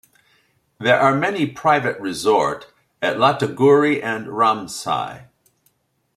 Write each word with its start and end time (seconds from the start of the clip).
There 0.79 0.99
are 0.99 1.13
many 1.15 1.45
private 1.45 1.99
resort 1.99 2.73
at 3.03 3.17
Lataguri 3.17 4.01
and 4.01 4.25
Ramsai. 4.35 5.27